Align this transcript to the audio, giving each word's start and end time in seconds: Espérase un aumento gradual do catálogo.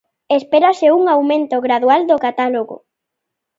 Espérase 0.39 0.87
un 0.97 1.03
aumento 1.15 1.55
gradual 1.67 2.01
do 2.09 2.17
catálogo. 2.25 2.77